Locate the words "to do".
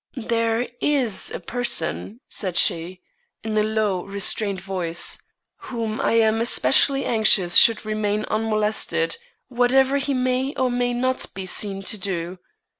11.83-12.39